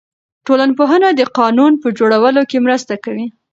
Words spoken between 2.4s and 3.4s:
کې مرسته کوي.